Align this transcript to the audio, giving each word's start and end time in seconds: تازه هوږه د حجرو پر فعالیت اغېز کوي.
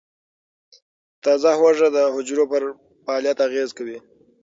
تازه 1.23 1.51
هوږه 1.59 1.87
د 1.95 1.97
حجرو 2.13 2.43
پر 2.51 2.61
فعالیت 3.03 3.37
اغېز 3.47 3.69
کوي. 3.77 3.97